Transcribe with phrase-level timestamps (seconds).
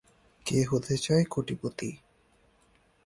[0.45, 1.89] কে হতে চায় কোটিপতি?